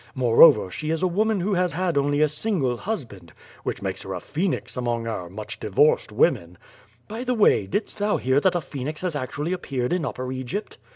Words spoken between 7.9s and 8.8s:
thou hear that a